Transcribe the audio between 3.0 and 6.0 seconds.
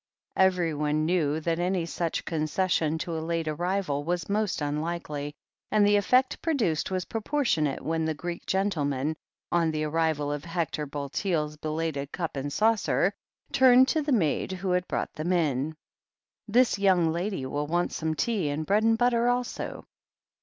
a late arrival was most unlikely, and the